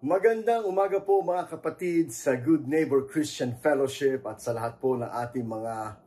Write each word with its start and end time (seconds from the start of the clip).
Magandang 0.00 0.64
umaga 0.64 0.96
po 0.96 1.20
mga 1.20 1.44
kapatid 1.44 2.08
sa 2.08 2.32
Good 2.32 2.64
Neighbor 2.64 3.04
Christian 3.04 3.52
Fellowship 3.60 4.24
at 4.24 4.40
sa 4.40 4.56
lahat 4.56 4.80
po 4.80 4.96
ng 4.96 5.04
ating 5.04 5.44
mga 5.44 6.00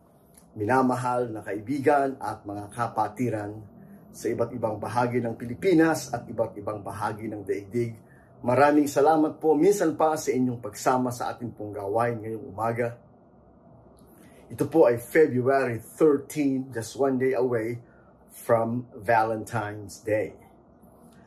minamahal 0.57 1.29
na 1.29 1.45
kaibigan 1.45 2.17
at 2.17 2.41
mga 2.41 2.73
kapatiran 2.73 3.53
sa 4.09 4.33
iba't 4.33 4.49
ibang 4.57 4.81
bahagi 4.81 5.21
ng 5.21 5.37
Pilipinas 5.37 6.09
at 6.09 6.25
iba't 6.25 6.57
ibang 6.57 6.81
bahagi 6.81 7.29
ng 7.29 7.45
daigdig. 7.45 7.93
Maraming 8.41 8.89
salamat 8.89 9.37
po 9.37 9.53
minsan 9.53 9.93
pa 9.93 10.17
sa 10.17 10.33
inyong 10.33 10.57
pagsama 10.57 11.13
sa 11.13 11.29
ating 11.29 11.53
pong 11.53 11.77
gawain 11.77 12.17
ngayong 12.17 12.49
umaga. 12.49 12.97
Ito 14.49 14.73
po 14.73 14.89
ay 14.89 14.97
February 14.97 15.77
13, 15.77 16.73
just 16.73 16.97
one 16.97 17.21
day 17.21 17.37
away 17.37 17.77
from 18.33 18.89
Valentine's 18.97 20.01
Day. 20.01 20.42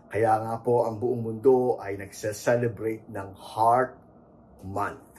Kaya 0.07 0.39
nga 0.39 0.57
po 0.63 0.87
ang 0.87 1.03
buong 1.03 1.23
mundo 1.23 1.83
ay 1.83 1.99
nagse-celebrate 1.99 3.11
ng 3.11 3.29
Heart 3.35 3.93
Month. 4.63 5.19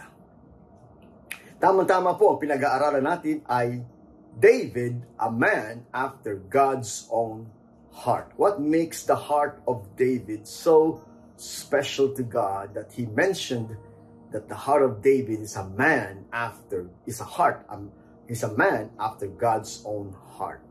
Tama-tama 1.58 2.14
po 2.16 2.36
ang 2.36 2.40
pinag-aaralan 2.40 3.04
natin 3.04 3.42
ay 3.50 3.82
David, 4.38 5.02
a 5.18 5.34
man 5.34 5.90
after 5.90 6.38
God's 6.38 7.10
own 7.10 7.50
heart. 7.90 8.30
What 8.38 8.62
makes 8.62 9.02
the 9.10 9.18
heart 9.18 9.58
of 9.66 9.82
David 9.98 10.46
so 10.46 11.02
special 11.36 12.14
to 12.14 12.22
God 12.22 12.78
that 12.78 12.94
he 12.94 13.10
mentioned 13.10 13.74
that 14.30 14.46
the 14.46 14.56
heart 14.56 14.86
of 14.86 15.02
David 15.02 15.42
is 15.42 15.58
a 15.58 15.66
man 15.66 16.30
after, 16.30 16.86
is 17.10 17.18
a 17.18 17.26
heart, 17.26 17.66
um, 17.74 17.90
is 18.30 18.46
a 18.46 18.54
man 18.54 18.94
after 19.02 19.26
God's 19.26 19.82
own 19.82 20.14
heart. 20.38 20.62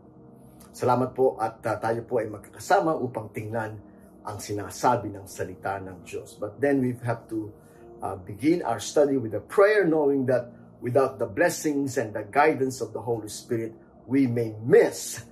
Salamat 0.70 1.16
po 1.16 1.34
at 1.40 1.58
uh, 1.66 1.80
tayo 1.82 2.06
po 2.06 2.22
ay 2.22 2.30
magkakasama 2.30 2.94
upang 2.94 3.32
tingnan 3.34 3.80
ang 4.26 4.42
sinasabi 4.42 5.14
ng 5.14 5.24
salita 5.30 5.78
ng 5.78 6.02
Diyos. 6.02 6.34
But 6.34 6.58
then 6.58 6.82
we 6.82 6.98
have 7.06 7.30
to 7.30 7.54
uh, 8.02 8.18
begin 8.18 8.66
our 8.66 8.82
study 8.82 9.16
with 9.16 9.38
a 9.38 9.44
prayer 9.44 9.86
knowing 9.86 10.26
that 10.26 10.50
without 10.82 11.22
the 11.22 11.30
blessings 11.30 11.96
and 11.96 12.10
the 12.10 12.26
guidance 12.26 12.82
of 12.82 12.90
the 12.90 13.00
Holy 13.00 13.30
Spirit, 13.30 13.72
we 14.04 14.26
may 14.26 14.52
miss 14.66 15.22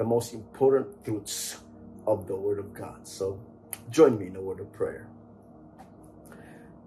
the 0.00 0.04
most 0.04 0.32
important 0.32 0.88
truths 1.04 1.60
of 2.08 2.24
the 2.24 2.34
Word 2.34 2.58
of 2.58 2.72
God. 2.72 3.04
So, 3.04 3.36
join 3.92 4.16
me 4.16 4.32
in 4.32 4.36
a 4.36 4.42
word 4.42 4.60
of 4.60 4.72
prayer. 4.72 5.08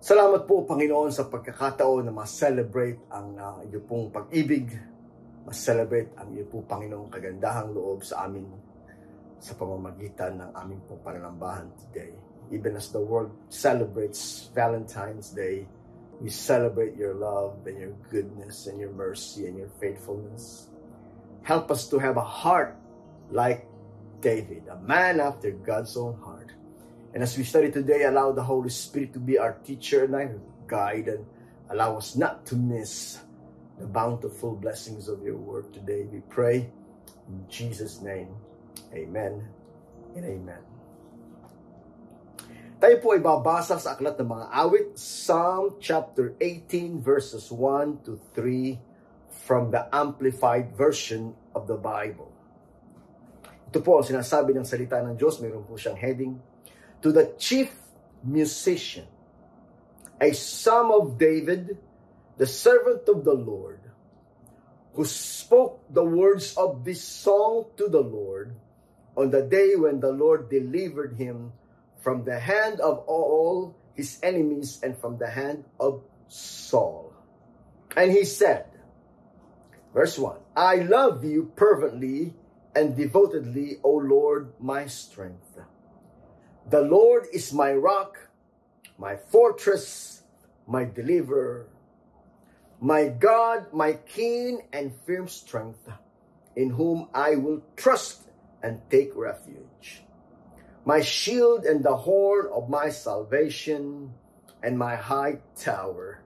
Salamat 0.01 0.49
po, 0.49 0.65
Panginoon, 0.65 1.13
sa 1.13 1.29
pagkakataon 1.29 2.09
na 2.09 2.13
ma-celebrate 2.13 3.05
ang 3.13 3.37
uh, 3.37 3.61
iyo 3.69 3.85
pong 3.85 4.09
pag-ibig, 4.09 4.73
ma-celebrate 5.45 6.17
ang 6.17 6.33
iyo 6.33 6.49
po, 6.49 6.65
Panginoong, 6.65 7.13
kagandahang 7.13 7.69
loob 7.69 8.01
sa 8.01 8.25
amin 8.25 8.70
sa 9.41 9.57
pamamagitan 9.57 10.37
ng 10.37 10.49
aming 10.53 10.81
pong 10.85 11.01
pananambahan 11.01 11.73
today. 11.73 12.13
Even 12.53 12.77
as 12.77 12.93
the 12.93 13.01
world 13.01 13.33
celebrates 13.49 14.53
Valentine's 14.53 15.33
Day, 15.33 15.65
we 16.21 16.29
celebrate 16.29 16.93
your 16.93 17.17
love 17.17 17.65
and 17.65 17.81
your 17.81 17.97
goodness 18.13 18.69
and 18.69 18.77
your 18.77 18.93
mercy 18.93 19.49
and 19.49 19.57
your 19.57 19.73
faithfulness. 19.81 20.69
Help 21.41 21.73
us 21.73 21.89
to 21.89 21.97
have 21.97 22.21
a 22.21 22.23
heart 22.23 22.77
like 23.33 23.65
David, 24.21 24.69
a 24.69 24.77
man 24.85 25.17
after 25.17 25.49
God's 25.49 25.97
own 25.97 26.13
heart. 26.21 26.53
And 27.17 27.25
as 27.25 27.33
we 27.33 27.43
study 27.43 27.73
today, 27.73 28.05
allow 28.05 28.31
the 28.31 28.45
Holy 28.45 28.69
Spirit 28.69 29.17
to 29.17 29.19
be 29.19 29.41
our 29.41 29.57
teacher 29.65 30.05
and 30.05 30.13
our 30.13 30.29
guide 30.69 31.09
and 31.09 31.25
allow 31.73 31.97
us 31.97 32.15
not 32.15 32.45
to 32.53 32.55
miss 32.55 33.17
the 33.81 33.89
bountiful 33.89 34.53
blessings 34.53 35.09
of 35.09 35.25
your 35.25 35.41
word 35.41 35.73
today. 35.73 36.05
We 36.05 36.21
pray 36.29 36.69
in 37.27 37.41
Jesus' 37.49 38.05
name. 38.05 38.29
Amen 38.91 39.47
and 40.15 40.25
Amen. 40.27 40.63
Tayo 42.81 42.97
po 42.97 43.13
ay 43.13 43.21
babasa 43.21 43.77
sa 43.77 43.93
aklat 43.93 44.17
ng 44.17 44.25
mga 44.25 44.47
awit, 44.51 44.97
Psalm 44.97 45.77
chapter 45.77 46.33
18 46.41 46.97
verses 46.99 47.53
1 47.53 48.03
to 48.03 48.17
3 48.33 48.75
from 49.45 49.69
the 49.69 49.85
Amplified 49.93 50.73
Version 50.73 51.31
of 51.53 51.69
the 51.69 51.77
Bible. 51.77 52.33
Ito 53.71 53.79
po 53.85 54.01
ang 54.01 54.05
sinasabi 54.09 54.57
ng 54.57 54.65
salita 54.65 54.99
ng 54.99 55.13
Diyos, 55.15 55.39
mayroon 55.39 55.63
po 55.63 55.77
siyang 55.77 55.95
heading, 55.95 56.41
To 57.05 57.13
the 57.13 57.31
chief 57.37 57.71
musician, 58.25 59.05
a 60.19 60.33
psalm 60.33 60.89
of 60.91 61.21
David, 61.21 61.77
the 62.35 62.49
servant 62.49 63.05
of 63.07 63.23
the 63.23 63.33
Lord, 63.33 63.79
who 64.97 65.05
spoke 65.05 65.85
the 65.87 66.03
words 66.03 66.57
of 66.57 66.83
this 66.83 66.99
song 66.99 67.69
to 67.77 67.87
the 67.87 68.01
Lord, 68.01 68.57
on 69.15 69.31
the 69.31 69.41
day 69.41 69.75
when 69.75 69.99
the 69.99 70.11
Lord 70.11 70.49
delivered 70.49 71.17
him 71.17 71.51
from 72.01 72.23
the 72.23 72.39
hand 72.39 72.79
of 72.79 72.99
all 73.07 73.75
his 73.93 74.19
enemies 74.23 74.79
and 74.83 74.97
from 74.97 75.17
the 75.17 75.29
hand 75.29 75.65
of 75.79 76.01
Saul. 76.27 77.13
And 77.95 78.11
he 78.11 78.23
said, 78.23 78.65
verse 79.93 80.17
1, 80.17 80.37
I 80.55 80.75
love 80.77 81.23
you 81.23 81.51
fervently 81.55 82.33
and 82.75 82.95
devotedly, 82.95 83.77
O 83.83 83.91
Lord, 83.91 84.53
my 84.59 84.87
strength. 84.87 85.59
The 86.69 86.81
Lord 86.81 87.27
is 87.33 87.51
my 87.51 87.73
rock, 87.73 88.29
my 88.97 89.17
fortress, 89.17 90.23
my 90.67 90.85
deliverer, 90.85 91.67
my 92.79 93.09
God, 93.09 93.73
my 93.73 93.93
keen 93.93 94.61
and 94.71 94.93
firm 95.05 95.27
strength, 95.27 95.87
in 96.55 96.69
whom 96.69 97.09
I 97.13 97.35
will 97.35 97.61
trust 97.75 98.30
and 98.63 98.81
take 98.89 99.11
refuge. 99.15 100.03
My 100.85 101.01
shield 101.01 101.65
and 101.65 101.83
the 101.83 101.95
horn 101.95 102.47
of 102.53 102.69
my 102.69 102.89
salvation 102.89 104.13
and 104.63 104.77
my 104.77 104.95
high 104.95 105.41
tower. 105.55 106.23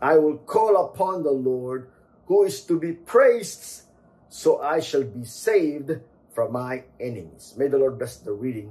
I 0.00 0.18
will 0.18 0.38
call 0.38 0.86
upon 0.86 1.22
the 1.22 1.34
Lord 1.34 1.90
who 2.26 2.44
is 2.44 2.62
to 2.66 2.78
be 2.78 2.92
praised, 2.92 3.82
so 4.28 4.60
I 4.62 4.80
shall 4.80 5.04
be 5.04 5.24
saved 5.24 5.98
from 6.30 6.52
my 6.52 6.84
enemies. 7.00 7.54
May 7.56 7.66
the 7.66 7.78
Lord 7.78 7.98
bless 7.98 8.18
the 8.18 8.32
reading 8.32 8.70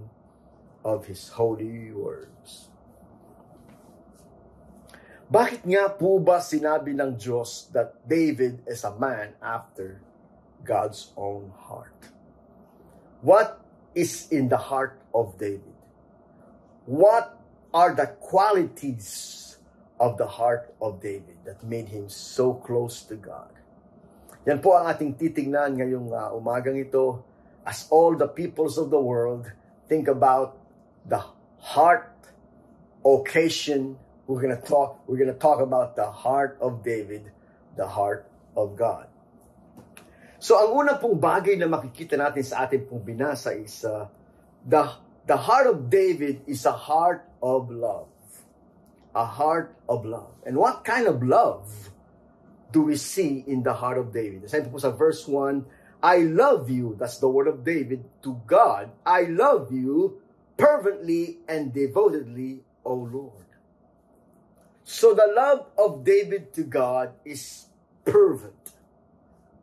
of 0.85 1.07
His 1.07 1.27
holy 1.27 1.91
words. 1.91 2.71
Bakit 5.27 5.67
nga 5.67 5.91
po 5.91 6.23
ba 6.23 6.39
sinabi 6.39 6.95
ng 6.95 7.19
Diyos 7.19 7.67
that 7.75 7.99
David 8.07 8.63
is 8.63 8.87
a 8.87 8.95
man 8.95 9.35
after 9.43 9.99
God's 10.63 11.11
own 11.19 11.51
heart? 11.51 12.15
What 13.27 13.59
is 13.91 14.31
in 14.31 14.47
the 14.47 14.55
heart 14.55 15.03
of 15.11 15.35
David? 15.35 15.75
What 16.88 17.35
are 17.73 17.91
the 17.91 18.07
qualities 18.23 19.59
of 19.99 20.15
the 20.15 20.25
heart 20.25 20.71
of 20.79 21.03
David 21.03 21.35
that 21.43 21.59
made 21.59 21.91
him 21.91 22.07
so 22.07 22.55
close 22.55 23.03
to 23.11 23.19
God? 23.19 23.51
Yan 24.47 24.63
po 24.63 24.79
ang 24.79 24.87
ating 24.87 25.19
titingnan 25.19 25.75
ngayong 25.75 26.07
uh, 26.07 26.39
umagang 26.39 26.79
ito 26.79 27.19
as 27.67 27.91
all 27.91 28.16
the 28.16 28.31
peoples 28.31 28.79
of 28.79 28.87
the 28.95 29.01
world 29.03 29.51
think 29.91 30.07
about 30.07 30.55
the 31.03 31.19
heart 31.59 32.16
occasion 33.03 33.99
we're 34.31 34.39
going 34.39 34.55
to 34.55 34.63
talk 34.63 35.03
we're 35.03 35.19
going 35.19 35.27
to 35.27 35.35
talk 35.35 35.59
about 35.59 35.99
the 35.99 36.07
heart 36.07 36.55
of 36.63 36.79
David 36.79 37.27
the 37.75 37.91
heart 37.91 38.23
of 38.55 38.79
God 38.79 39.11
So 40.37 40.57
ang 40.61 40.69
una 40.73 41.01
pong 41.01 41.17
bagay 41.17 41.57
na 41.57 41.65
makikita 41.65 42.13
natin 42.13 42.45
sa 42.45 42.65
ating 42.65 42.85
pong 42.85 43.01
binasa 43.01 43.57
is 43.57 43.81
uh, 43.81 44.05
the, 44.61 44.85
the 45.25 45.37
heart 45.37 45.65
of 45.65 45.89
David 45.89 46.45
is 46.45 46.65
a 46.69 46.75
heart 46.75 47.25
of 47.41 47.73
love. 47.73 48.09
A 49.17 49.25
heart 49.25 49.73
of 49.89 50.05
love. 50.05 50.37
And 50.45 50.57
what 50.57 50.85
kind 50.85 51.09
of 51.09 51.25
love 51.25 51.65
do 52.69 52.85
we 52.85 53.01
see 53.01 53.41
in 53.49 53.65
the 53.65 53.73
heart 53.73 53.97
of 53.97 54.13
David? 54.13 54.45
Sabi 54.45 54.69
po 54.69 54.77
sa 54.77 54.93
verse 54.93 55.25
1, 55.25 55.65
I 56.05 56.21
love 56.29 56.69
you, 56.69 56.93
that's 56.99 57.17
the 57.17 57.29
word 57.29 57.49
of 57.49 57.65
David, 57.65 58.05
to 58.21 58.37
God. 58.45 58.93
I 59.01 59.25
love 59.25 59.73
you 59.73 60.21
fervently 60.53 61.41
and 61.49 61.73
devotedly, 61.73 62.61
O 62.85 62.93
Lord. 62.93 63.49
So 64.83 65.13
the 65.13 65.28
love 65.33 65.67
of 65.78 66.05
David 66.05 66.53
to 66.53 66.63
God 66.63 67.17
is 67.25 67.66
fervent. 68.05 68.56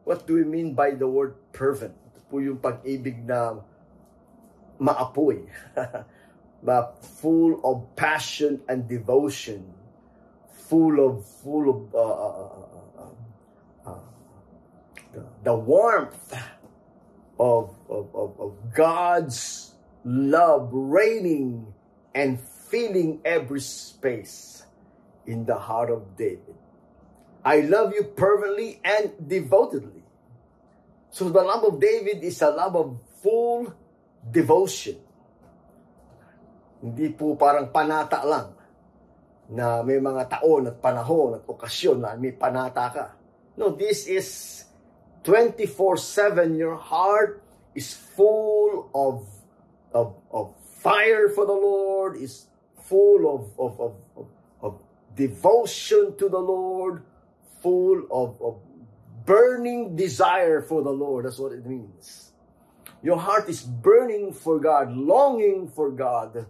What 0.05 0.27
do 0.27 0.35
we 0.35 0.45
mean 0.45 0.75
by 0.75 0.93
the 0.93 1.09
word 1.09 1.35
fervent? 1.53 1.97
Ito 2.13 2.21
po 2.29 2.37
yung 2.39 2.61
pag-ibig 2.61 3.25
na 3.25 3.57
maapoy. 4.77 5.49
na 6.65 6.93
full 7.21 7.61
of 7.65 7.89
passion 7.97 8.61
and 8.69 8.89
devotion. 8.89 9.65
Full 10.69 10.97
of, 11.01 11.25
full 11.45 11.69
of, 11.69 11.81
uh, 11.93 12.01
uh, 12.01 12.49
uh, 13.01 13.13
uh, 13.85 14.05
the, 15.13 15.23
the 15.45 15.55
warmth 15.55 16.33
of, 17.39 17.77
of, 17.89 18.05
of, 18.15 18.31
of 18.41 18.53
God's 18.73 19.73
love 20.05 20.69
reigning 20.73 21.73
and 22.15 22.41
filling 22.41 23.21
every 23.25 23.61
space 23.61 24.65
in 25.27 25.45
the 25.45 25.57
heart 25.57 25.91
of 25.91 26.17
David. 26.17 26.57
I 27.45 27.61
love 27.61 27.93
you 27.93 28.09
fervently 28.17 28.81
and 28.83 29.13
devotedly. 29.21 30.03
So 31.13 31.29
the 31.29 31.45
love 31.45 31.63
of 31.65 31.79
David 31.79 32.25
is 32.25 32.41
a 32.41 32.51
love 32.51 32.75
of 32.75 32.99
full 33.21 33.69
devotion. 34.25 34.97
Hindi 36.81 37.13
po 37.13 37.37
parang 37.37 37.69
panata 37.69 38.25
lang. 38.25 38.65
na 39.51 39.85
may 39.85 40.01
mga 40.01 40.41
taon 40.41 40.73
at 40.73 40.81
panahon 40.81 41.37
at 41.41 41.45
okasyon 41.45 42.01
na 42.01 42.17
may 42.17 42.33
panata 42.33 42.89
ka. 42.89 43.07
No, 43.61 43.77
this 43.77 44.09
is 44.09 44.65
24-7. 45.25 46.57
Your 46.57 46.77
heart 46.77 47.45
is 47.77 47.93
full 47.93 48.89
of, 48.97 49.29
of, 49.93 50.17
of 50.33 50.57
fire 50.81 51.29
for 51.29 51.45
the 51.45 51.57
Lord, 51.57 52.17
is 52.17 52.49
full 52.89 53.29
of, 53.29 53.43
of, 53.61 53.73
of, 53.81 53.95
of, 54.17 54.27
of 54.61 54.73
devotion 55.13 56.17
to 56.17 56.29
the 56.29 56.41
Lord, 56.41 57.05
full 57.65 58.05
of, 58.13 58.37
of 58.45 58.61
burning 59.25 59.97
desire 59.97 60.61
for 60.61 60.85
the 60.85 60.93
Lord. 60.93 61.25
That's 61.25 61.41
what 61.41 61.57
it 61.57 61.65
means. 61.65 62.37
Your 63.01 63.17
heart 63.17 63.49
is 63.49 63.65
burning 63.65 64.37
for 64.37 64.61
God, 64.61 64.93
longing 64.93 65.73
for 65.73 65.89
God, 65.89 66.45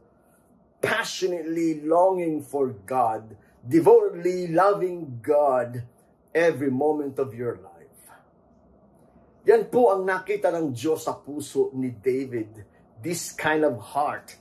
passionately 0.83 1.83
longing 1.87 2.43
for 2.43 2.75
God, 2.83 3.39
devotedly 3.63 4.51
loving 4.51 5.23
God 5.23 5.87
every 6.35 6.71
moment 6.71 7.23
of 7.23 7.35
your 7.35 7.63
life. 7.63 7.71
Yan 9.47 9.69
po 9.71 9.93
ang 9.95 10.09
nakita 10.09 10.51
ng 10.51 10.75
Diyos 10.75 11.07
sa 11.07 11.15
puso 11.15 11.71
ni 11.77 11.93
David. 11.95 12.65
This 12.99 13.31
kind 13.37 13.63
of 13.63 13.77
heart 13.77 14.35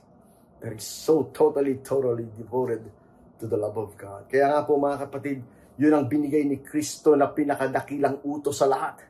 that 0.64 0.72
is 0.72 0.86
so 0.86 1.28
totally, 1.36 1.76
totally 1.84 2.24
devoted 2.34 2.88
to 3.36 3.44
the 3.44 3.58
love 3.58 3.76
of 3.76 3.92
God. 4.00 4.24
Kaya 4.32 4.48
nga 4.48 4.64
po 4.64 4.80
mga 4.80 5.04
kapatid, 5.04 5.44
yun 5.74 5.90
ang 5.90 6.06
binigay 6.06 6.46
ni 6.46 6.62
Kristo 6.62 7.18
na 7.18 7.30
pinakadakilang 7.34 8.22
utos 8.22 8.62
sa 8.62 8.70
lahat. 8.70 9.02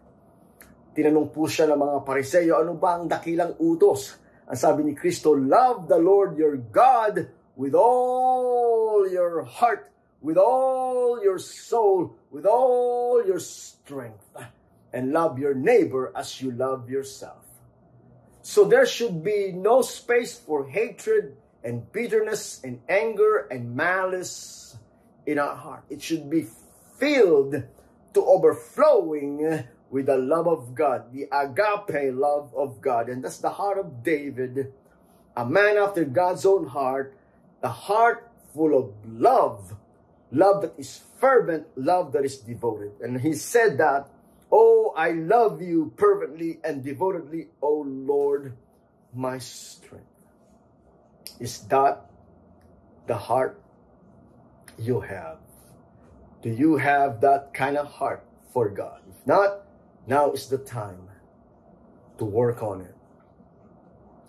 Tinanong 0.97 1.29
po 1.29 1.45
siya 1.45 1.69
ng 1.69 1.77
mga 1.77 1.99
pariseyo, 2.07 2.57
ano 2.57 2.79
ba 2.79 2.97
ang 2.97 3.05
dakilang 3.05 3.59
utos? 3.61 4.17
Ang 4.49 4.57
sabi 4.57 4.81
ni 4.87 4.93
Kristo, 4.97 5.37
love 5.37 5.91
the 5.91 6.01
Lord 6.01 6.41
your 6.41 6.57
God 6.57 7.29
with 7.57 7.77
all 7.77 9.05
your 9.05 9.45
heart, 9.45 9.93
with 10.25 10.41
all 10.41 11.21
your 11.21 11.37
soul, 11.37 12.17
with 12.33 12.49
all 12.49 13.21
your 13.27 13.41
strength 13.41 14.25
and 14.95 15.13
love 15.13 15.37
your 15.37 15.53
neighbor 15.53 16.13
as 16.17 16.41
you 16.41 16.55
love 16.55 16.89
yourself. 16.89 17.45
So 18.41 18.65
there 18.65 18.87
should 18.87 19.25
be 19.25 19.53
no 19.53 19.83
space 19.83 20.39
for 20.39 20.69
hatred 20.69 21.37
and 21.65 21.85
bitterness 21.93 22.61
and 22.63 22.81
anger 22.89 23.49
and 23.51 23.75
malice 23.75 24.77
in 25.27 25.39
our 25.39 25.55
heart. 25.55 25.85
It 25.91 26.03
should 26.03 26.29
be 26.31 26.47
filled 26.99 27.63
to 28.15 28.25
overflowing 28.25 29.65
with 29.91 30.07
the 30.07 30.17
love 30.17 30.47
of 30.47 30.75
God, 30.75 31.13
the 31.13 31.29
agape 31.31 32.15
love 32.15 32.53
of 32.57 32.81
God. 32.81 33.09
And 33.09 33.25
that's 33.25 33.39
the 33.39 33.51
heart 33.51 33.79
of 33.79 34.03
David, 34.03 34.73
a 35.37 35.47
man 35.47 35.77
after 35.77 36.05
God's 36.05 36.47
own 36.47 36.67
heart, 36.67 37.17
the 37.61 37.69
heart 37.69 38.31
full 38.53 38.77
of 38.77 38.93
love, 39.07 39.75
love 40.31 40.63
that 40.63 40.75
is 40.79 41.01
fervent, 41.21 41.67
love 41.77 42.13
that 42.13 42.25
is 42.25 42.39
devoted. 42.39 42.93
And 43.01 43.21
he 43.21 43.35
said 43.35 43.79
that 43.79 44.09
Oh, 44.57 44.95
I 44.97 45.11
love 45.11 45.61
you 45.61 45.93
fervently 45.99 46.61
and 46.63 46.85
devotedly, 46.85 47.49
O 47.61 47.83
Lord, 47.85 48.57
my 49.13 49.39
strength. 49.39 50.07
Is 51.41 51.59
that 51.67 52.07
the 53.09 53.17
heart 53.17 53.61
you 54.79 55.01
have? 55.01 55.39
Do 56.43 56.51
you 56.51 56.77
have 56.77 57.21
that 57.21 57.55
kind 57.55 57.77
of 57.77 57.87
heart 57.87 58.27
for 58.53 58.69
God? 58.69 59.01
If 59.09 59.27
not, 59.27 59.63
now 60.07 60.33
is 60.33 60.49
the 60.49 60.59
time 60.59 61.09
to 62.19 62.25
work 62.25 62.63
on 62.63 62.83
it 62.83 62.95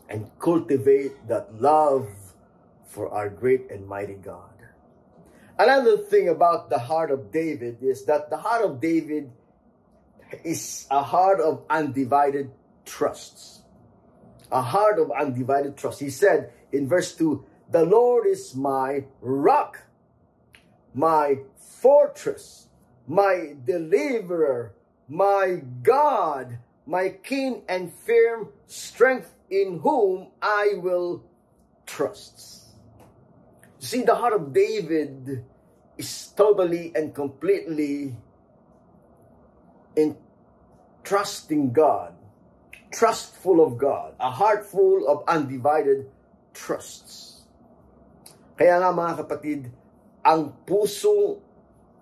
and 0.10 0.30
cultivate 0.40 1.28
that 1.28 1.62
love 1.62 2.08
for 2.86 3.10
our 3.10 3.30
great 3.30 3.70
and 3.72 3.88
mighty 3.88 4.14
God. 4.14 4.50
Another 5.58 5.98
thing 5.98 6.30
about 6.30 6.70
the 6.70 6.80
heart 6.80 7.12
of 7.12 7.32
David 7.32 7.82
is 7.82 8.06
that 8.06 8.30
the 8.30 8.38
heart 8.38 8.64
of 8.64 8.82
David 8.82 9.32
is 10.44 10.86
a 10.92 11.02
heart 11.02 11.40
of 11.40 11.64
undivided 11.70 12.52
trusts. 12.86 13.62
A 14.52 14.62
heart 14.62 15.00
of 15.00 15.12
undivided 15.12 15.78
trust. 15.78 16.00
He 16.00 16.10
said 16.10 16.52
in 16.72 16.88
verse 16.88 17.16
2, 17.16 17.44
The 17.72 17.86
Lord 17.86 18.28
is 18.28 18.56
my 18.56 19.06
rock, 19.22 19.85
my 20.96 21.44
fortress, 21.60 22.72
my 23.06 23.54
deliverer, 23.68 24.74
my 25.12 25.62
God, 25.84 26.58
my 26.88 27.10
keen 27.22 27.62
and 27.68 27.92
firm 27.92 28.50
strength 28.66 29.36
in 29.52 29.80
whom 29.84 30.32
I 30.42 30.80
will 30.80 31.22
trust. 31.86 32.72
See, 33.78 34.02
the 34.02 34.16
heart 34.16 34.34
of 34.34 34.54
David 34.54 35.44
is 35.98 36.32
totally 36.32 36.92
and 36.96 37.14
completely 37.14 38.16
in 39.96 40.16
trusting 41.04 41.72
God, 41.72 42.16
trustful 42.92 43.64
of 43.64 43.78
God, 43.78 44.16
a 44.20 44.32
heart 44.32 44.66
full 44.66 45.08
of 45.08 45.28
undivided 45.28 46.10
trusts. 46.54 47.44
Kaya 48.56 48.80
nga 48.80 48.96
mga 48.96 49.14
kapatid, 49.22 49.70
ang 50.26 50.66
pusong 50.66 51.38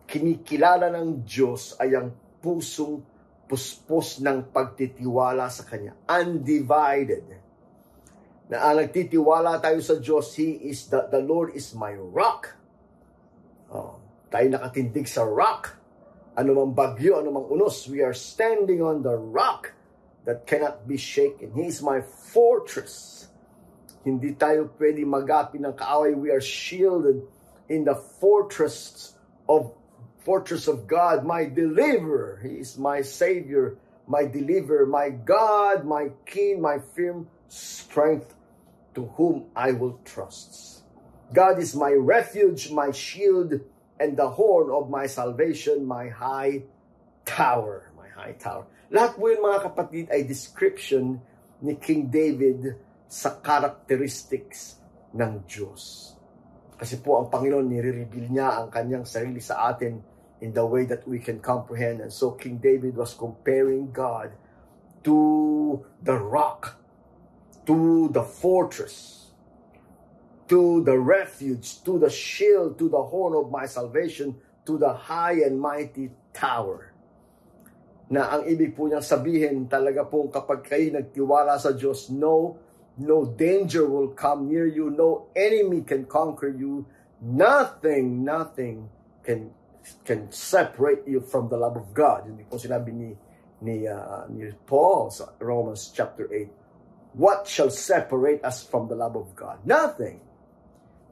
kinikilala 0.07 0.87
ng 0.95 1.27
Diyos 1.27 1.75
ay 1.75 1.99
ang 1.99 2.15
pusong 2.39 3.03
puspos 3.43 4.23
ng 4.23 4.47
pagtitiwala 4.55 5.51
sa 5.51 5.67
Kanya. 5.67 5.91
Undivided. 6.07 7.27
Na 8.47 8.71
ang 8.71 8.79
nagtitiwala 8.79 9.59
tayo 9.59 9.83
sa 9.83 9.99
Diyos, 9.99 10.31
He 10.39 10.71
is 10.71 10.87
the, 10.87 11.11
the 11.11 11.19
Lord 11.19 11.51
is 11.51 11.75
my 11.75 11.91
rock. 11.93 12.55
Oh, 13.67 13.99
tayo 14.31 14.47
nakatindig 14.47 15.11
sa 15.11 15.27
rock 15.27 15.83
anumang 16.33 16.73
bagyo, 16.73 17.21
anumang 17.21 17.45
unos, 17.49 17.85
we 17.89 18.01
are 18.01 18.13
standing 18.13 18.81
on 18.81 19.05
the 19.05 19.13
rock 19.13 19.73
that 20.25 20.45
cannot 20.49 20.87
be 20.89 20.97
shaken. 20.97 21.53
He 21.53 21.69
is 21.69 21.81
my 21.81 22.01
fortress. 22.01 23.27
Hindi 24.03 24.35
tayo 24.35 24.67
pwede 24.75 25.05
magapi 25.05 25.61
ng 25.61 25.73
kaaway. 25.77 26.11
We 26.17 26.33
are 26.33 26.43
shielded 26.43 27.23
in 27.69 27.85
the 27.85 27.95
fortress 27.95 29.15
of 29.47 29.73
fortress 30.23 30.67
of 30.67 30.87
God, 30.87 31.25
my 31.25 31.45
deliverer. 31.45 32.39
He 32.41 32.63
is 32.63 32.77
my 32.77 33.01
savior, 33.01 33.77
my 34.07 34.23
deliverer, 34.23 34.85
my 34.85 35.09
God, 35.09 35.83
my 35.85 36.11
king, 36.25 36.61
my 36.61 36.79
firm 36.95 37.27
strength 37.47 38.33
to 38.95 39.11
whom 39.19 39.51
I 39.55 39.71
will 39.71 39.99
trust. 40.05 40.83
God 41.33 41.59
is 41.59 41.75
my 41.75 41.91
refuge, 41.91 42.71
my 42.71 42.91
shield, 42.91 43.59
and 43.99 44.15
the 44.15 44.29
horn 44.29 44.69
of 44.71 44.89
my 44.89 45.07
salvation, 45.07 45.85
my 45.85 46.07
high 46.09 46.63
tower. 47.25 47.91
My 47.97 48.07
high 48.09 48.35
tower. 48.37 48.67
Lahat 48.93 49.17
po 49.17 49.27
yun 49.27 49.41
mga 49.41 49.59
kapatid 49.65 50.05
ay 50.13 50.21
description 50.23 51.17
ni 51.63 51.73
King 51.79 52.11
David 52.11 52.77
sa 53.09 53.33
characteristics 53.41 54.77
ng 55.15 55.41
Diyos. 55.49 56.13
Kasi 56.77 56.99
po 56.99 57.21
ang 57.21 57.29
Panginoon 57.29 57.65
nire-reveal 57.69 58.27
niya 58.33 58.59
ang 58.59 58.67
kanyang 58.73 59.05
sarili 59.05 59.39
sa 59.39 59.69
atin 59.71 60.01
in 60.43 60.51
the 60.51 60.65
way 60.65 60.83
that 60.83 61.07
we 61.07 61.21
can 61.21 61.39
comprehend. 61.39 62.03
And 62.03 62.11
so 62.11 62.35
King 62.35 62.59
David 62.59 62.99
was 62.99 63.15
comparing 63.15 63.95
God 63.95 64.35
to 65.07 65.79
the 66.03 66.15
rock, 66.19 66.79
to 67.65 68.09
the 68.11 68.23
fortress, 68.23 69.23
to 70.51 70.83
the 70.83 70.99
refuge, 70.99 71.83
to 71.87 71.95
the 71.99 72.11
shield, 72.11 72.75
to 72.79 72.89
the 72.91 72.99
horn 72.99 73.33
of 73.33 73.47
my 73.51 73.65
salvation, 73.65 74.35
to 74.65 74.77
the 74.77 74.91
high 74.91 75.39
and 75.43 75.59
mighty 75.59 76.11
tower. 76.35 76.91
Na 78.11 78.35
ang 78.35 78.43
ibig 78.43 78.75
po 78.75 78.91
niyang 78.91 79.05
sabihin 79.05 79.65
talaga 79.71 80.03
po 80.03 80.27
kapag 80.27 80.67
kayo 80.67 80.91
nagtiwala 80.91 81.55
sa 81.55 81.71
Diyos, 81.71 82.11
no, 82.11 82.59
no 82.97 83.25
danger 83.25 83.87
will 83.87 84.09
come 84.09 84.47
near 84.47 84.67
you, 84.67 84.89
no 84.89 85.27
enemy 85.35 85.81
can 85.81 86.05
conquer 86.05 86.49
you, 86.49 86.85
nothing, 87.21 88.23
nothing 88.23 88.89
can 89.23 89.51
can 90.05 90.31
separate 90.31 91.03
you 91.07 91.19
from 91.19 91.49
the 91.49 91.57
love 91.57 91.75
of 91.75 91.91
God. 91.93 92.23
Hindi 92.23 92.47
po 92.47 92.55
sinabi 92.55 92.95
ni 92.95 93.11
ni, 93.63 93.87
uh, 93.87 94.27
ni 94.27 94.51
Paul 94.67 95.11
sa 95.11 95.31
Romans 95.39 95.91
chapter 95.95 96.27
8. 96.27 97.15
What 97.15 97.47
shall 97.47 97.71
separate 97.71 98.43
us 98.43 98.63
from 98.63 98.87
the 98.87 98.95
love 98.95 99.15
of 99.15 99.35
God? 99.35 99.63
Nothing. 99.63 100.19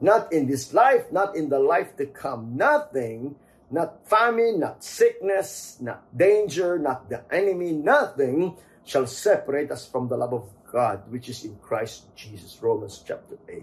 Not 0.02 0.32
in 0.32 0.50
this 0.50 0.74
life, 0.74 1.08
not 1.14 1.36
in 1.36 1.48
the 1.48 1.62
life 1.62 1.94
to 1.96 2.06
come. 2.10 2.58
Nothing, 2.58 3.38
not 3.70 4.02
famine, 4.04 4.58
not 4.58 4.82
sickness, 4.82 5.78
not 5.80 6.02
danger, 6.10 6.76
not 6.78 7.08
the 7.08 7.22
enemy, 7.30 7.72
nothing 7.72 8.58
shall 8.82 9.06
separate 9.06 9.70
us 9.70 9.86
from 9.86 10.08
the 10.08 10.16
love 10.18 10.34
of 10.34 10.46
God 10.66 11.06
which 11.10 11.28
is 11.28 11.44
in 11.44 11.56
Christ 11.62 12.10
Jesus. 12.16 12.58
Romans 12.58 13.02
chapter 13.04 13.38
8. 13.46 13.62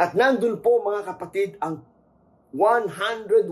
At 0.00 0.16
nandun 0.16 0.58
po 0.64 0.80
mga 0.82 1.04
kapatid 1.06 1.60
ang 1.60 1.84
101% 2.56 3.46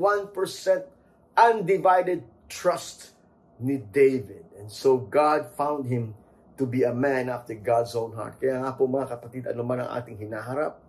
undivided 1.38 2.24
trust 2.50 3.14
ni 3.62 3.78
David. 3.78 4.48
And 4.58 4.66
so 4.66 4.98
God 4.98 5.54
found 5.54 5.86
him 5.86 6.16
to 6.58 6.66
be 6.66 6.82
a 6.82 6.94
man 6.94 7.30
after 7.30 7.54
God's 7.54 7.94
own 7.94 8.16
heart. 8.16 8.42
Kaya 8.42 8.58
nga 8.58 8.74
po 8.74 8.90
mga 8.90 9.14
kapatid, 9.14 9.46
ano 9.46 9.62
man 9.62 9.86
ang 9.86 9.94
ating 9.94 10.18
hinaharap, 10.18 10.82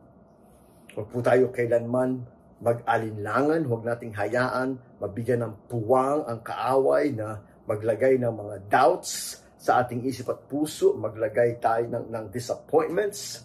Huwag 0.97 1.07
po 1.13 1.21
tayo 1.21 1.53
kailanman 1.53 2.25
mag-alinlangan, 2.59 3.63
huwag 3.63 3.87
nating 3.87 4.11
hayaan, 4.11 4.75
mabigyan 4.99 5.47
ng 5.47 5.53
puwang 5.71 6.27
ang 6.27 6.43
kaaway 6.43 7.13
na 7.15 7.39
maglagay 7.63 8.19
ng 8.19 8.33
mga 8.33 8.55
doubts 8.67 9.39
sa 9.59 9.83
ating 9.83 10.07
isip 10.07 10.31
at 10.31 10.47
puso, 10.47 10.95
maglagay 10.95 11.59
tayo 11.59 11.83
ng, 11.83 12.07
ng 12.15 12.25
disappointments 12.31 13.43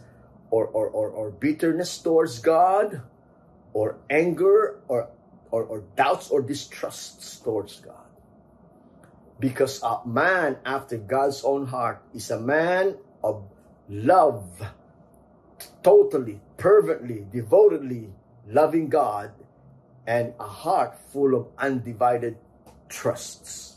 or, 0.55 0.71
or, 0.71 0.87
or, 0.95 1.11
or 1.11 1.27
bitterness 1.35 1.99
towards 1.99 2.39
God 2.39 3.03
or 3.75 3.99
anger 4.07 4.79
or, 4.87 5.11
or, 5.51 5.67
or 5.67 5.83
doubts 5.99 6.31
or 6.31 6.39
distrusts 6.39 7.43
towards 7.43 7.83
God. 7.83 8.07
Because 9.43 9.83
a 9.83 10.07
man 10.07 10.63
after 10.63 10.97
God's 11.03 11.43
own 11.43 11.67
heart 11.67 11.99
is 12.15 12.31
a 12.31 12.39
man 12.39 12.95
of 13.19 13.43
love, 13.91 14.47
totally, 15.83 16.39
fervently, 16.57 17.27
devotedly 17.27 18.15
loving 18.47 18.87
God, 18.87 19.35
and 20.07 20.35
a 20.39 20.47
heart 20.47 20.95
full 21.11 21.35
of 21.35 21.49
undivided 21.59 22.39
trusts. 22.89 23.74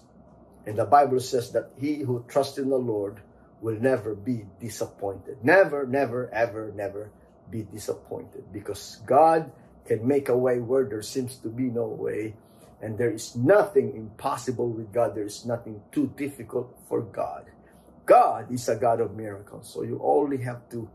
And 0.68 0.78
the 0.78 0.86
Bible 0.86 1.22
says 1.22 1.54
that 1.54 1.72
he 1.80 2.04
who 2.04 2.26
trusts 2.28 2.58
in 2.58 2.70
the 2.70 2.78
Lord 2.78 3.22
will 3.62 3.80
never 3.80 4.14
be 4.14 4.46
disappointed. 4.60 5.38
Never, 5.42 5.88
never, 5.88 6.30
ever, 6.34 6.74
never 6.76 7.10
be 7.50 7.64
disappointed 7.64 8.44
because 8.52 9.02
God 9.06 9.50
can 9.86 10.06
make 10.06 10.28
a 10.28 10.38
way 10.38 10.60
where 10.60 10.84
there 10.84 11.02
seems 11.02 11.38
to 11.38 11.48
be 11.48 11.72
no 11.72 11.88
way. 11.88 12.36
And 12.82 12.98
there 12.98 13.12
is 13.12 13.34
nothing 13.38 13.96
impossible 13.96 14.70
with 14.70 14.92
God. 14.92 15.16
There 15.16 15.24
is 15.24 15.46
nothing 15.46 15.82
too 15.94 16.12
difficult 16.18 16.78
for 16.90 17.02
God. 17.02 17.46
God 18.06 18.52
is 18.52 18.68
a 18.68 18.76
God 18.76 19.00
of 19.00 19.16
miracles. 19.16 19.72
So 19.74 19.84
you 19.84 20.02
only 20.04 20.38
have 20.44 20.70
to 20.72 20.90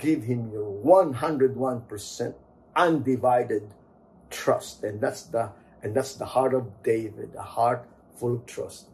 give 0.00 0.22
Him 0.22 0.52
your 0.52 0.70
101% 0.84 2.34
undivided 2.76 3.74
trust. 4.30 4.84
And 4.84 5.00
that's 5.00 5.24
the 5.24 5.50
and 5.82 5.94
that's 5.94 6.14
the 6.14 6.24
heart 6.24 6.54
of 6.54 6.82
David, 6.82 7.34
a 7.36 7.42
heart 7.42 7.88
full 8.16 8.36
of 8.36 8.46
trust. 8.46 8.88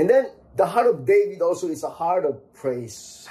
And 0.00 0.08
then 0.08 0.32
the 0.56 0.64
heart 0.64 0.86
of 0.86 1.04
David 1.04 1.42
also 1.42 1.68
is 1.68 1.84
a 1.84 1.92
heart 1.92 2.24
of 2.24 2.40
praise. 2.56 3.28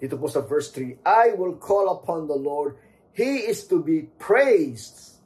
Dito 0.00 0.16
po 0.16 0.32
sa 0.32 0.40
verse 0.40 0.72
3, 0.72 0.96
I 1.04 1.36
will 1.36 1.60
call 1.60 1.92
upon 2.00 2.24
the 2.24 2.40
Lord. 2.40 2.80
He 3.12 3.44
is 3.44 3.68
to 3.68 3.84
be 3.84 4.08
praised. 4.16 5.20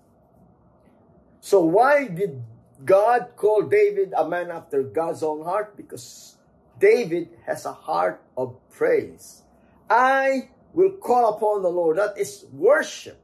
So 1.38 1.62
why 1.62 2.10
did 2.10 2.42
God 2.82 3.38
call 3.38 3.70
David 3.70 4.10
a 4.18 4.26
man 4.26 4.50
after 4.50 4.82
God's 4.82 5.22
own 5.22 5.46
heart? 5.46 5.78
Because 5.78 6.34
David 6.82 7.38
has 7.46 7.62
a 7.62 7.72
heart 7.72 8.18
of 8.34 8.58
praise. 8.74 9.46
I 9.86 10.50
will 10.74 10.98
call 10.98 11.38
upon 11.38 11.62
the 11.62 11.70
Lord. 11.70 12.02
That 12.02 12.18
is 12.18 12.50
worship. 12.50 13.22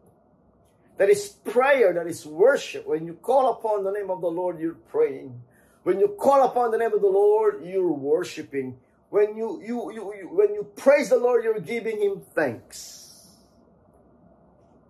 That 1.02 1.10
is 1.10 1.34
prayer. 1.42 1.98
That 1.98 2.06
is 2.06 2.22
worship. 2.22 2.86
When 2.86 3.02
you 3.02 3.18
call 3.18 3.58
upon 3.58 3.82
the 3.82 3.90
name 3.90 4.06
of 4.06 4.22
the 4.22 4.30
Lord, 4.30 4.62
you're 4.62 4.78
praying. 4.86 5.34
When 5.84 6.00
you 6.00 6.16
call 6.16 6.48
upon 6.48 6.72
the 6.72 6.80
name 6.80 6.96
of 6.96 7.04
the 7.04 7.12
Lord, 7.12 7.60
you're 7.60 7.92
worshiping. 7.92 8.80
When 9.12 9.36
you, 9.36 9.60
you, 9.60 9.92
you, 9.92 10.02
you 10.16 10.26
when 10.32 10.56
you 10.56 10.64
praise 10.74 11.12
the 11.12 11.20
Lord, 11.20 11.44
you're 11.44 11.60
giving 11.60 12.00
Him 12.00 12.24
thanks. 12.32 13.04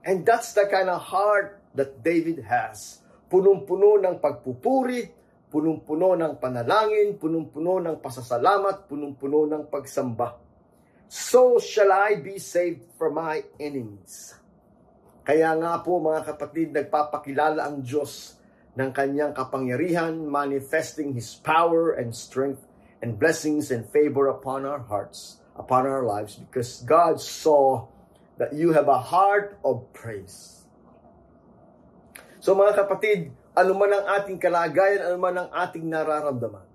And 0.07 0.23
that's 0.23 0.55
the 0.55 0.71
kind 0.71 0.87
of 0.87 1.03
heart 1.03 1.59
that 1.75 2.07
David 2.07 2.47
has. 2.47 3.03
Punong-puno 3.27 3.99
ng 4.07 4.23
pagpupuri, 4.23 5.11
punong-puno 5.51 6.15
ng 6.15 6.39
panalangin, 6.39 7.19
punong-puno 7.19 7.83
ng 7.83 7.99
pasasalamat, 7.99 8.87
punong-puno 8.87 9.51
ng 9.51 9.63
pagsamba. 9.67 10.39
So 11.11 11.59
shall 11.59 11.91
I 11.91 12.23
be 12.23 12.39
saved 12.39 12.87
from 12.95 13.19
my 13.19 13.43
enemies. 13.59 14.39
Kaya 15.27 15.59
nga 15.59 15.83
po 15.83 15.99
mga 15.99 16.23
kapatid, 16.23 16.71
nagpapakilala 16.71 17.67
ang 17.67 17.83
Diyos 17.83 18.39
ng 18.75 18.91
kanyang 18.91 19.35
kapangyarihan, 19.35 20.27
manifesting 20.27 21.15
His 21.15 21.39
power 21.39 21.95
and 21.95 22.11
strength 22.11 22.67
and 22.99 23.19
blessings 23.19 23.71
and 23.71 23.87
favor 23.95 24.27
upon 24.27 24.67
our 24.67 24.83
hearts, 24.83 25.39
upon 25.55 25.87
our 25.87 26.03
lives, 26.03 26.35
because 26.35 26.83
God 26.83 27.21
saw 27.23 27.87
that 28.39 28.53
you 28.53 28.75
have 28.75 28.91
a 28.91 28.99
heart 28.99 29.59
of 29.63 29.87
praise. 29.95 30.67
So 32.43 32.53
mga 32.59 32.75
kapatid, 32.77 33.31
ano 33.55 33.73
man 33.79 33.95
ang 33.95 34.07
ating 34.21 34.43
kalagayan, 34.43 35.07
ano 35.07 35.17
man 35.23 35.35
ang 35.39 35.51
ating 35.55 35.87
nararamdaman. 35.87 36.67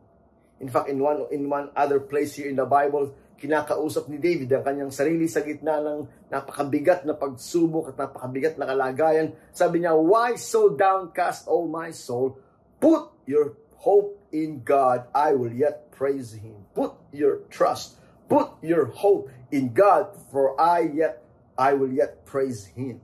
In 0.60 0.68
fact, 0.72 0.88
in 0.88 1.00
one, 1.00 1.28
in 1.32 1.48
one 1.48 1.72
other 1.76 2.00
place 2.00 2.36
here 2.36 2.48
in 2.48 2.56
the 2.56 2.68
Bible, 2.68 3.16
kinakausap 3.40 4.12
ni 4.12 4.20
David 4.20 4.52
ang 4.52 4.64
kanyang 4.68 4.92
sarili 4.92 5.32
sa 5.32 5.40
gitna 5.40 5.80
ng 5.80 6.28
napakabigat 6.28 7.08
na 7.08 7.16
pagsubok 7.16 7.92
at 7.92 7.96
napakabigat 7.96 8.60
na 8.60 8.68
kalagayan. 8.68 9.32
Sabi 9.56 9.82
niya, 9.82 9.96
Why 9.96 10.36
so 10.36 10.76
downcast, 10.76 11.48
O 11.48 11.64
my 11.66 11.96
soul? 11.96 12.36
Put 12.84 13.16
your 13.24 13.56
hope 13.80 14.20
in 14.36 14.62
God. 14.68 15.08
I 15.16 15.32
will 15.34 15.56
yet 15.56 15.90
praise 15.96 16.36
Him. 16.36 16.68
Put 16.76 16.96
your 17.16 17.48
trust, 17.48 18.00
put 18.28 18.60
your 18.60 18.92
hope 18.92 19.32
in 19.52 19.72
God, 19.72 20.16
for 20.30 20.60
I 20.60 20.92
yet, 20.92 21.24
I 21.56 21.74
will 21.76 21.92
yet 21.92 22.28
praise 22.28 22.68
Him. 22.72 23.00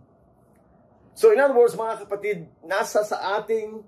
So 1.15 1.31
in 1.31 1.39
other 1.39 1.55
words, 1.55 1.79
mga 1.79 2.07
kapatid, 2.07 2.47
nasa 2.67 3.03
sa 3.07 3.39
ating 3.39 3.79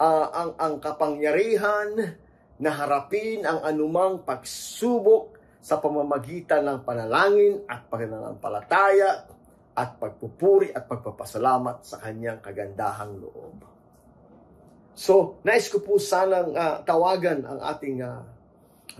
uh, 0.00 0.26
ang, 0.32 0.50
ang 0.56 0.74
kapangyarihan 0.80 2.16
na 2.60 2.70
harapin 2.72 3.44
ang 3.44 3.64
anumang 3.64 4.24
pagsubok 4.24 5.39
sa 5.60 5.76
pamamagitan 5.76 6.64
ng 6.64 6.78
panalangin 6.82 7.64
at 7.68 7.84
pananampalataya 7.92 9.28
at 9.76 9.96
pagpupuri 10.00 10.72
at 10.72 10.88
pagpapasalamat 10.88 11.84
sa 11.84 12.00
kanyang 12.00 12.40
kagandahang 12.40 13.20
loob. 13.20 13.64
So, 14.96 15.40
nais 15.46 15.68
ko 15.72 15.80
po 15.80 15.96
sanang 15.96 16.52
uh, 16.52 16.84
tawagan 16.84 17.46
ang 17.46 17.60
ating 17.62 18.04
uh, 18.04 18.20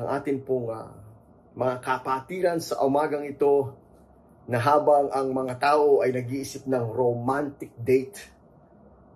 ang 0.01 0.09
ating 0.21 0.47
pong 0.47 0.71
uh, 0.71 0.89
mga 1.53 1.83
kapatiran 1.83 2.63
sa 2.63 2.81
umagang 2.87 3.27
ito 3.27 3.75
na 4.47 4.57
habang 4.63 5.11
ang 5.13 5.35
mga 5.35 5.61
tao 5.61 6.01
ay 6.01 6.15
nag-iisip 6.15 6.65
ng 6.65 6.85
romantic 6.95 7.75
date, 7.77 8.17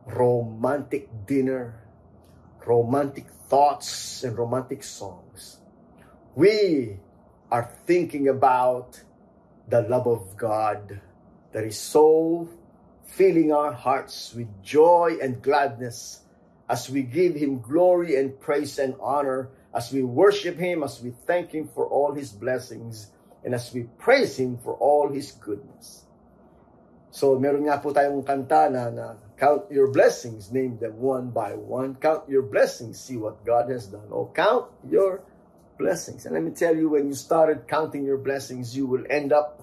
romantic 0.04 1.08
dinner, 1.24 1.78
romantic 2.66 3.30
thoughts, 3.48 4.20
and 4.26 4.34
romantic 4.36 4.82
songs. 4.82 5.62
We 6.34 6.98
are 7.54 7.70
thinking 7.87 8.26
about 8.26 8.99
the 9.70 9.87
love 9.87 10.11
of 10.11 10.34
God 10.34 10.99
that 11.54 11.62
is 11.62 11.78
so 11.78 12.50
filling 13.06 13.54
our 13.54 13.70
hearts 13.70 14.34
with 14.34 14.50
joy 14.66 15.14
and 15.23 15.38
gladness 15.38 16.26
as 16.68 16.90
we 16.90 17.06
give 17.06 17.38
Him 17.38 17.62
glory 17.62 18.18
and 18.18 18.34
praise 18.40 18.82
and 18.82 18.99
honor, 18.99 19.54
as 19.70 19.92
we 19.94 20.02
worship 20.02 20.58
Him, 20.58 20.82
as 20.82 20.99
we 20.99 21.14
thank 21.30 21.54
Him 21.54 21.70
for 21.70 21.87
all 21.87 22.11
His 22.11 22.34
blessings, 22.34 23.14
and 23.44 23.54
as 23.54 23.70
we 23.70 23.87
praise 24.02 24.34
Him 24.34 24.58
for 24.58 24.75
all 24.82 25.14
His 25.14 25.30
goodness. 25.38 26.11
So, 27.14 27.38
meron 27.38 27.70
nga 27.70 27.78
po 27.78 27.94
tayong 27.94 28.26
kanta 28.26 28.66
na, 28.66 28.90
na 28.90 29.14
count 29.38 29.70
your 29.70 29.94
blessings, 29.94 30.50
name 30.50 30.75
them 30.82 30.99
one 30.99 31.30
by 31.30 31.54
one. 31.54 31.94
Count 32.02 32.26
your 32.26 32.42
blessings, 32.42 32.99
see 32.99 33.14
what 33.14 33.46
God 33.46 33.70
has 33.70 33.87
done. 33.87 34.11
Oh, 34.11 34.26
count 34.34 34.66
your 34.90 35.23
blessings. 35.78 36.26
And 36.26 36.34
let 36.34 36.42
me 36.42 36.50
tell 36.50 36.74
you, 36.74 36.90
when 36.90 37.08
you 37.08 37.14
started 37.14 37.66
counting 37.68 38.04
your 38.04 38.18
blessings, 38.18 38.76
you 38.76 38.86
will 38.86 39.04
end 39.10 39.32
up 39.32 39.62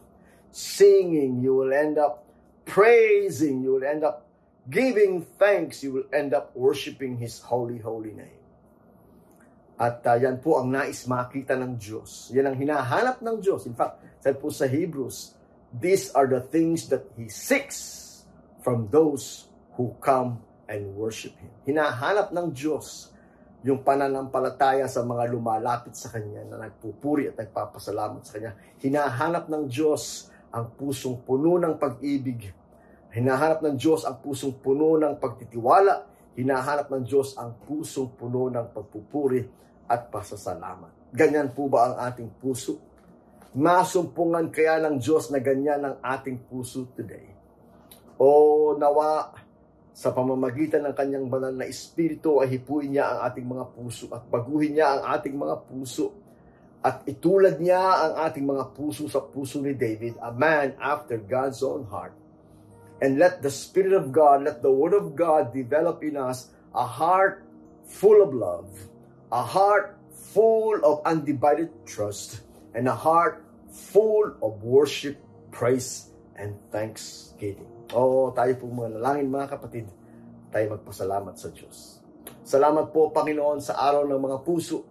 singing, 0.52 1.42
you 1.42 1.56
will 1.56 1.74
end 1.74 1.98
up 1.98 2.28
praising, 2.66 3.64
you 3.64 3.74
will 3.74 3.88
end 3.88 4.04
up 4.04 4.28
giving 4.70 5.26
thanks, 5.40 5.84
you 5.84 5.92
will 5.94 6.10
end 6.14 6.34
up 6.34 6.56
worshiping 6.56 7.18
His 7.18 7.40
holy, 7.40 7.80
holy 7.80 8.12
name. 8.12 8.40
At 9.82 10.06
uh, 10.06 10.14
yan 10.14 10.38
po 10.38 10.62
ang 10.62 10.70
nais 10.70 11.10
makita 11.10 11.58
ng 11.58 11.74
Diyos. 11.82 12.30
Yan 12.38 12.54
ang 12.54 12.58
hinahanap 12.60 13.18
ng 13.26 13.42
Diyos. 13.42 13.66
In 13.66 13.74
fact, 13.74 13.98
sabi 14.22 14.38
po 14.38 14.54
sa 14.54 14.70
Hebrews, 14.70 15.34
these 15.74 16.14
are 16.14 16.30
the 16.30 16.38
things 16.38 16.86
that 16.94 17.02
He 17.18 17.26
seeks 17.34 18.22
from 18.62 18.94
those 18.94 19.50
who 19.74 19.98
come 19.98 20.38
and 20.70 20.94
worship 20.94 21.34
Him. 21.42 21.50
Hinahanap 21.66 22.30
ng 22.30 22.54
Diyos 22.54 23.10
yung 23.62 23.86
pananampalataya 23.86 24.90
sa 24.90 25.06
mga 25.06 25.30
lumalapit 25.30 25.94
sa 25.94 26.10
Kanya 26.10 26.42
na 26.50 26.66
nagpupuri 26.66 27.30
at 27.30 27.38
nagpapasalamat 27.38 28.22
sa 28.26 28.34
Kanya. 28.38 28.58
Hinahanap 28.82 29.54
ng 29.54 29.70
Diyos 29.70 30.34
ang 30.50 30.74
pusong 30.74 31.22
puno 31.22 31.62
ng 31.62 31.78
pag-ibig. 31.78 32.50
Hinahanap 33.14 33.62
ng 33.62 33.76
Diyos 33.78 34.02
ang 34.10 34.18
pusong 34.18 34.58
puno 34.58 34.98
ng 34.98 35.14
pagtitiwala. 35.22 36.10
Hinahanap 36.34 36.90
ng 36.90 37.04
Diyos 37.06 37.38
ang 37.38 37.54
pusong 37.62 38.18
puno 38.18 38.50
ng 38.50 38.74
pagpupuri 38.74 39.46
at 39.86 40.10
pasasalamat. 40.10 41.14
Ganyan 41.14 41.52
po 41.54 41.70
ba 41.70 41.92
ang 41.92 41.96
ating 42.08 42.32
puso? 42.42 42.80
Masumpungan 43.52 44.48
kaya 44.48 44.80
ng 44.80 44.96
Diyos 44.98 45.28
na 45.30 45.44
ganyan 45.44 45.84
ang 45.84 45.96
ating 46.00 46.48
puso 46.48 46.88
today? 46.96 47.28
O 48.16 48.74
nawa 48.80 49.36
sa 49.92 50.16
pamamagitan 50.16 50.88
ng 50.88 50.96
kanyang 50.96 51.28
banal 51.28 51.52
na 51.52 51.68
espiritu 51.68 52.40
ay 52.40 52.56
hipuin 52.56 52.96
niya 52.96 53.12
ang 53.12 53.20
ating 53.28 53.48
mga 53.48 53.66
puso 53.76 54.06
at 54.16 54.24
baguhin 54.32 54.80
niya 54.80 54.88
ang 54.98 55.04
ating 55.20 55.36
mga 55.36 55.56
puso 55.68 56.16
at 56.82 57.06
itulad 57.06 57.62
niya 57.62 58.10
ang 58.10 58.14
ating 58.26 58.46
mga 58.48 58.74
puso 58.74 59.06
sa 59.06 59.22
puso 59.22 59.62
ni 59.62 59.78
David, 59.78 60.18
a 60.18 60.34
man 60.34 60.74
after 60.82 61.22
God's 61.22 61.62
own 61.62 61.86
heart. 61.86 62.18
And 63.02 63.22
let 63.22 63.46
the 63.46 63.54
Spirit 63.54 63.94
of 63.94 64.10
God, 64.10 64.50
let 64.50 64.66
the 64.66 64.74
Word 64.74 64.98
of 64.98 65.14
God 65.14 65.54
develop 65.54 66.02
in 66.02 66.18
us 66.18 66.50
a 66.74 66.86
heart 66.86 67.46
full 67.86 68.22
of 68.22 68.34
love, 68.34 68.70
a 69.30 69.46
heart 69.46 69.98
full 70.34 70.82
of 70.82 71.06
undivided 71.06 71.70
trust, 71.86 72.42
and 72.74 72.90
a 72.90 72.98
heart 72.98 73.46
full 73.70 74.34
of 74.42 74.66
worship, 74.66 75.22
praise, 75.54 76.10
and 76.34 76.58
thanksgiving. 76.74 77.81
Oh, 77.92 78.32
tayo 78.32 78.56
po 78.56 78.72
mga 78.72 78.96
lalangin 78.96 79.28
mga 79.28 79.52
kapatid, 79.52 79.84
tayo 80.48 80.80
magpasalamat 80.80 81.36
sa 81.36 81.52
Diyos. 81.52 82.00
Salamat 82.40 82.88
po, 82.96 83.12
Panginoon, 83.12 83.60
sa 83.60 83.76
araw 83.84 84.08
ng 84.08 84.16
mga 84.16 84.38
puso 84.48 84.88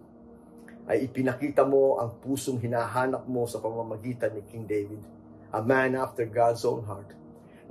ay 0.85 1.09
ipinakita 1.09 1.65
mo 1.65 1.97
ang 1.97 2.13
pusong 2.21 2.61
hinahanap 2.61 3.25
mo 3.25 3.49
sa 3.49 3.57
pamamagitan 3.57 4.37
ni 4.37 4.45
King 4.45 4.69
David, 4.69 5.01
a 5.49 5.65
man 5.65 5.97
after 5.97 6.29
God's 6.29 6.61
own 6.61 6.85
heart. 6.85 7.09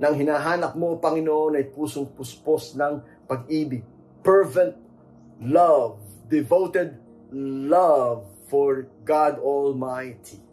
Nang 0.03 0.19
hinahanap 0.19 0.75
mo, 0.75 0.99
Panginoon, 0.99 1.55
ay 1.55 1.63
pusong 1.71 2.11
puspos 2.11 2.75
ng 2.75 2.99
pag-ibig, 3.23 3.87
fervent 4.27 4.75
love, 5.39 5.95
devoted 6.27 6.99
love 7.71 8.27
for 8.51 8.83
God 9.07 9.39
Almighty. 9.39 10.50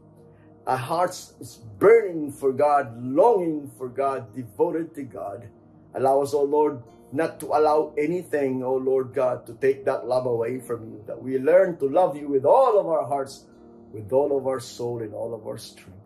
Our 0.68 0.76
hearts 0.76 1.32
is 1.40 1.64
burning 1.80 2.28
for 2.28 2.52
God, 2.52 2.92
longing 3.00 3.72
for 3.80 3.88
God, 3.88 4.36
devoted 4.36 4.92
to 5.00 5.02
God. 5.08 5.48
Allow 5.96 6.20
us, 6.20 6.36
O 6.36 6.44
Lord, 6.44 6.84
not 7.08 7.40
to 7.40 7.56
allow 7.56 7.96
anything, 7.96 8.60
O 8.60 8.76
Lord 8.76 9.16
God, 9.16 9.48
to 9.48 9.56
take 9.56 9.88
that 9.88 10.04
love 10.04 10.28
away 10.28 10.60
from 10.60 10.84
you. 10.92 11.00
That 11.08 11.16
we 11.16 11.40
learn 11.40 11.80
to 11.80 11.88
love 11.88 12.20
you 12.20 12.28
with 12.28 12.44
all 12.44 12.76
of 12.76 12.84
our 12.84 13.08
hearts, 13.08 13.48
with 13.96 14.12
all 14.12 14.36
of 14.36 14.44
our 14.44 14.60
soul, 14.60 15.00
and 15.00 15.16
all 15.16 15.32
of 15.32 15.48
our 15.48 15.56
strength. 15.56 15.96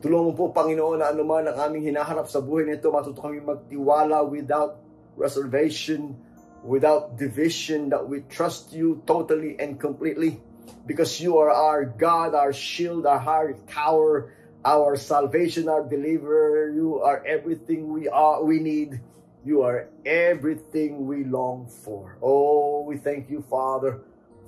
Tulungan 0.00 0.32
po, 0.32 0.56
Panginoon, 0.56 1.04
na 1.04 1.12
anuman 1.12 1.44
ang 1.44 1.68
aming 1.68 1.92
hinahanap 1.92 2.32
sa 2.32 2.40
buhay 2.40 2.64
nito, 2.64 2.88
matuto 2.88 3.20
kami 3.20 3.44
magtiwala 3.44 4.24
without 4.24 4.80
reservation, 5.20 6.16
without 6.64 7.20
division, 7.20 7.92
that 7.92 8.00
we 8.00 8.24
trust 8.32 8.72
you 8.72 9.04
totally 9.04 9.52
and 9.60 9.76
completely 9.76 10.40
because 10.86 11.20
you 11.20 11.38
are 11.38 11.50
our 11.50 11.84
God, 11.84 12.34
our 12.34 12.52
shield, 12.52 13.06
our 13.06 13.18
high 13.18 13.52
tower, 13.68 14.32
our 14.64 14.96
salvation, 14.96 15.68
our 15.68 15.84
deliverer. 15.86 16.70
You 16.70 17.00
are 17.00 17.24
everything 17.24 17.92
we 17.92 18.08
are, 18.08 18.42
we 18.42 18.60
need. 18.60 19.00
You 19.44 19.62
are 19.62 19.88
everything 20.04 21.06
we 21.06 21.24
long 21.24 21.68
for. 21.68 22.18
Oh, 22.20 22.82
we 22.82 22.96
thank 22.96 23.30
you, 23.30 23.42
Father, 23.42 24.00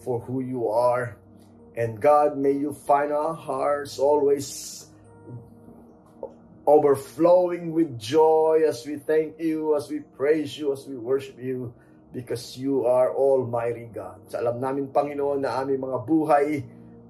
for 0.02 0.20
who 0.20 0.40
you 0.40 0.68
are. 0.68 1.16
And 1.76 2.00
God, 2.00 2.36
may 2.36 2.52
you 2.52 2.72
find 2.72 3.12
our 3.12 3.34
hearts 3.34 3.98
always 3.98 4.86
overflowing 6.66 7.72
with 7.72 7.98
joy 7.98 8.62
as 8.66 8.84
we 8.84 8.96
thank 8.96 9.38
you, 9.38 9.76
as 9.76 9.88
we 9.88 10.00
praise 10.00 10.58
you, 10.58 10.72
as 10.72 10.86
we 10.86 10.96
worship 10.96 11.38
you 11.38 11.72
because 12.12 12.56
you 12.56 12.88
are 12.88 13.12
Almighty 13.12 13.88
God. 13.92 14.24
Sa 14.32 14.40
alam 14.40 14.58
namin, 14.58 14.88
Panginoon, 14.88 15.44
na 15.44 15.60
aming 15.60 15.80
mga 15.84 15.98
buhay 16.08 16.46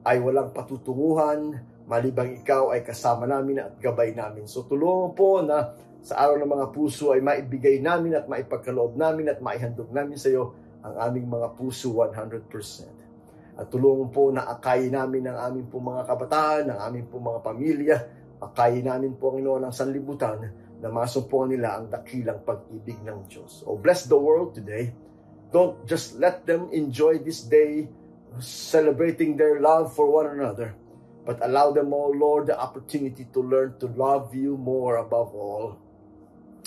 ay 0.02 0.16
walang 0.18 0.50
patutunguhan, 0.50 1.58
malibang 1.88 2.34
ikaw 2.36 2.74
ay 2.74 2.84
kasama 2.84 3.24
namin 3.24 3.62
at 3.62 3.76
gabay 3.80 4.12
namin. 4.12 4.44
So 4.44 4.66
tulungan 4.66 5.12
po 5.16 5.40
na 5.40 5.72
sa 6.04 6.20
araw 6.24 6.38
ng 6.40 6.50
mga 6.50 6.66
puso 6.70 7.10
ay 7.12 7.20
maibigay 7.20 7.82
namin 7.82 8.14
at 8.14 8.30
maipagkaloob 8.30 8.94
namin 8.94 9.28
at 9.32 9.42
maihandog 9.42 9.90
namin 9.90 10.14
sa 10.14 10.30
iyo 10.30 10.54
ang 10.84 10.94
aming 11.10 11.26
mga 11.26 11.58
puso 11.58 11.90
100%. 11.92 13.58
At 13.58 13.66
tulungan 13.66 14.08
po 14.14 14.30
na 14.30 14.46
akayin 14.46 14.94
namin 14.94 15.26
ang 15.26 15.50
aming 15.50 15.66
po 15.66 15.82
mga 15.82 16.06
kabataan, 16.06 16.64
ang 16.70 16.80
aming 16.86 17.10
po 17.10 17.18
mga 17.18 17.40
pamilya, 17.42 17.96
akayin 18.38 18.86
namin 18.86 19.18
po, 19.18 19.34
Panginoon, 19.34 19.66
ang 19.66 19.74
sanlibutan 19.74 20.67
na 20.78 20.88
masumpungan 20.90 21.48
nila 21.58 21.68
ang 21.78 21.86
dakilang 21.90 22.42
pag-ibig 22.46 22.98
ng 23.02 23.26
Diyos. 23.26 23.66
Oh, 23.66 23.78
bless 23.78 24.06
the 24.06 24.18
world 24.18 24.54
today. 24.54 24.94
Don't 25.50 25.82
just 25.88 26.20
let 26.20 26.44
them 26.46 26.70
enjoy 26.70 27.18
this 27.18 27.42
day 27.42 27.88
celebrating 28.38 29.34
their 29.34 29.58
love 29.58 29.96
for 29.96 30.06
one 30.06 30.28
another, 30.28 30.76
but 31.24 31.40
allow 31.40 31.72
them, 31.72 31.90
oh 31.90 32.12
Lord, 32.12 32.46
the 32.46 32.56
opportunity 32.58 33.26
to 33.32 33.40
learn 33.40 33.74
to 33.80 33.88
love 33.96 34.36
you 34.36 34.56
more 34.60 35.00
above 35.00 35.34
all 35.34 35.80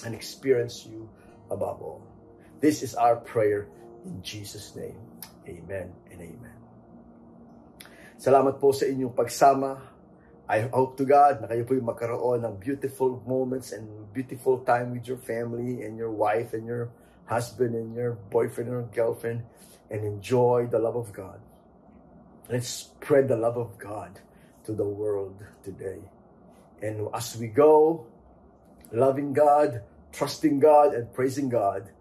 and 0.03 0.15
experience 0.15 0.83
you 0.83 1.07
above 1.53 1.79
all. 1.79 2.01
This 2.59 2.83
is 2.83 2.97
our 2.97 3.15
prayer 3.15 3.69
in 4.05 4.21
Jesus' 4.21 4.75
name. 4.75 4.97
Amen 5.47 5.93
and 6.09 6.19
amen. 6.21 6.57
Salamat 8.21 8.61
po 8.61 8.69
sa 8.69 8.85
inyong 8.85 9.17
pagsama 9.17 9.90
I 10.51 10.67
hope 10.67 10.99
to 10.99 11.07
God 11.07 11.39
na 11.39 11.47
kayo 11.47 11.63
po 11.63 11.79
yung 11.79 11.87
magkaroon 11.87 12.43
ng 12.43 12.59
beautiful 12.59 13.23
moments 13.23 13.71
and 13.71 13.87
beautiful 14.11 14.59
time 14.67 14.91
with 14.91 15.07
your 15.07 15.15
family 15.15 15.87
and 15.87 15.95
your 15.95 16.11
wife 16.11 16.51
and 16.51 16.67
your 16.67 16.91
husband 17.23 17.71
and 17.71 17.95
your 17.95 18.19
boyfriend 18.27 18.67
or 18.67 18.83
girlfriend 18.91 19.47
and 19.87 20.03
enjoy 20.03 20.67
the 20.67 20.75
love 20.75 20.99
of 20.99 21.15
God. 21.15 21.39
Let's 22.51 22.67
spread 22.67 23.31
the 23.31 23.39
love 23.39 23.55
of 23.55 23.79
God 23.79 24.19
to 24.67 24.75
the 24.75 24.83
world 24.83 25.39
today. 25.63 26.03
And 26.83 27.07
as 27.15 27.39
we 27.39 27.47
go, 27.47 28.11
loving 28.91 29.31
God, 29.31 29.87
trusting 30.11 30.59
God, 30.59 30.91
and 30.91 31.07
praising 31.15 31.47
God, 31.47 31.95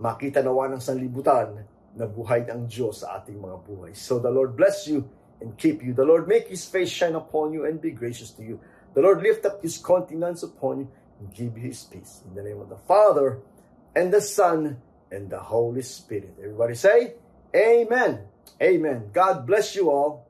makita 0.00 0.40
nawa 0.40 0.72
ng 0.72 0.80
sanlibutan 0.80 1.68
na 1.92 2.08
buhay 2.08 2.48
ng 2.48 2.64
Diyos 2.64 3.04
sa 3.04 3.20
ating 3.20 3.36
mga 3.36 3.60
buhay. 3.60 3.92
So 3.92 4.16
the 4.16 4.32
Lord 4.32 4.56
bless 4.56 4.88
you 4.88 5.04
and 5.40 5.56
keep 5.58 5.82
you. 5.82 5.94
The 5.94 6.04
Lord 6.04 6.28
make 6.28 6.48
his 6.48 6.64
face 6.64 6.90
shine 6.90 7.14
upon 7.14 7.52
you 7.52 7.64
and 7.64 7.80
be 7.80 7.90
gracious 7.90 8.30
to 8.32 8.42
you. 8.42 8.60
The 8.94 9.02
Lord 9.02 9.22
lift 9.22 9.44
up 9.46 9.62
his 9.62 9.78
countenance 9.78 10.42
upon 10.42 10.80
you 10.80 10.88
and 11.18 11.34
give 11.34 11.56
you 11.56 11.68
his 11.68 11.84
peace. 11.84 12.22
In 12.26 12.34
the 12.34 12.42
name 12.42 12.60
of 12.60 12.68
the 12.68 12.76
Father, 12.76 13.40
and 13.94 14.12
the 14.12 14.20
Son, 14.20 14.80
and 15.10 15.28
the 15.28 15.38
Holy 15.38 15.82
Spirit. 15.82 16.34
Everybody 16.38 16.74
say, 16.74 17.14
Amen. 17.54 18.20
Amen. 18.62 19.10
God 19.12 19.46
bless 19.46 19.74
you 19.74 19.90
all. 19.90 20.29